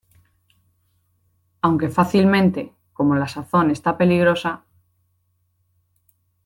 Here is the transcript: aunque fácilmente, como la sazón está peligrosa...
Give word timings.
aunque 1.61 1.89
fácilmente, 1.89 2.73
como 2.91 3.13
la 3.13 3.27
sazón 3.27 3.69
está 3.69 3.99
peligrosa... 3.99 4.65